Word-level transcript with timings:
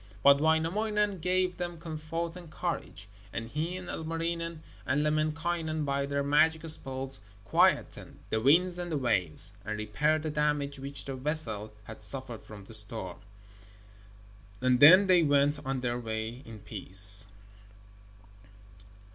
But 0.23 0.41
Wainamoinen 0.41 1.19
gave 1.19 1.57
them 1.57 1.77
comfort 1.77 2.35
and 2.35 2.49
courage, 2.49 3.07
and 3.31 3.47
he 3.47 3.77
and 3.77 3.87
Ilmarinen 3.87 4.63
and 4.83 5.03
Lemminkainen 5.03 5.85
by 5.85 6.07
their 6.07 6.23
magic 6.23 6.67
spells 6.67 7.21
quietened 7.45 8.17
the 8.31 8.41
winds 8.41 8.79
and 8.79 8.91
the 8.91 8.97
waves, 8.97 9.53
and 9.63 9.77
repaired 9.77 10.23
the 10.23 10.31
damage 10.31 10.79
which 10.79 11.05
the 11.05 11.13
vessel 11.15 11.71
had 11.83 12.01
suffered 12.01 12.41
from 12.43 12.65
the 12.65 12.73
storm. 12.73 13.19
And 14.59 14.79
then 14.79 15.05
they 15.05 15.21
went 15.21 15.59
on 15.63 15.81
their 15.81 15.99
way 15.99 16.41
in 16.45 16.61
peace. 16.61 17.27